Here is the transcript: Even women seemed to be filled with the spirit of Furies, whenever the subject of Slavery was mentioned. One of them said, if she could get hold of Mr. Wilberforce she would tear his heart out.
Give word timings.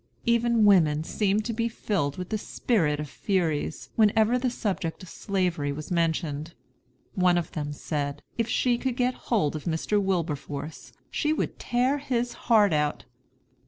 Even 0.25 0.65
women 0.65 1.03
seemed 1.03 1.45
to 1.45 1.53
be 1.53 1.69
filled 1.69 2.17
with 2.17 2.29
the 2.29 2.37
spirit 2.39 2.99
of 2.99 3.07
Furies, 3.07 3.89
whenever 3.95 4.39
the 4.39 4.49
subject 4.49 5.03
of 5.03 5.09
Slavery 5.09 5.71
was 5.71 5.91
mentioned. 5.91 6.55
One 7.13 7.37
of 7.37 7.51
them 7.51 7.71
said, 7.71 8.23
if 8.35 8.47
she 8.49 8.79
could 8.79 8.95
get 8.97 9.13
hold 9.29 9.55
of 9.55 9.65
Mr. 9.65 10.01
Wilberforce 10.01 10.91
she 11.11 11.33
would 11.33 11.59
tear 11.59 11.99
his 11.99 12.33
heart 12.49 12.73
out. 12.73 13.05